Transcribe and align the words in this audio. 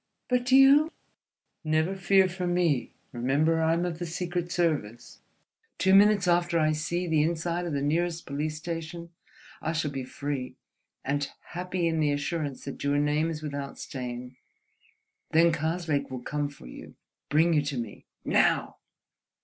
"But 0.29 0.51
you—?" 0.51 0.91
"Never 1.63 1.95
fear 1.95 2.27
for 2.27 2.47
me, 2.47 2.91
remember 3.11 3.57
that 3.57 3.63
I 3.65 3.73
am 3.73 3.85
of 3.85 3.99
the 3.99 4.07
Secret 4.07 4.51
Service: 4.51 5.19
two 5.77 5.93
minutes 5.93 6.27
after 6.27 6.57
I 6.57 6.71
see 6.71 7.05
the 7.05 7.21
inside 7.21 7.67
of 7.67 7.73
the 7.73 7.83
nearest 7.83 8.25
police 8.25 8.57
station, 8.57 9.11
I 9.61 9.73
shall 9.73 9.91
be 9.91 10.03
free—and 10.03 11.29
happy 11.51 11.87
in 11.87 11.99
the 11.99 12.11
assurance 12.13 12.65
that 12.65 12.83
your 12.83 12.97
name 12.97 13.29
is 13.29 13.43
without 13.43 13.77
stain. 13.77 14.37
Then 15.33 15.51
Karslake 15.51 16.09
will 16.09 16.23
come 16.23 16.49
for 16.49 16.65
you, 16.65 16.95
bring 17.29 17.53
you 17.53 17.61
to 17.61 17.77
me... 17.77 18.05
Now!" 18.25 18.77